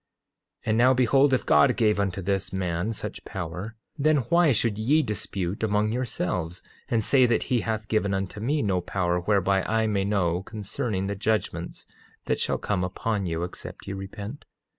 [0.61, 4.79] 8:12 And now behold, if God gave unto this man such power, then why should
[4.79, 9.61] ye dispute among yourselves, and say that he hath given unto me no power whereby
[9.61, 11.85] I may know concerning the judgments
[12.25, 14.45] that shall come upon you except ye repent?